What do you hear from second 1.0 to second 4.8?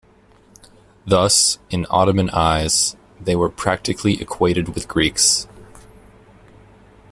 Thus, in Ottoman eyes, they were practically equated